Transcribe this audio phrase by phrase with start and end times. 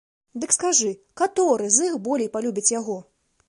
[0.43, 0.87] Дык скажы,
[1.21, 3.01] каторы з іх болей палюбіць яго?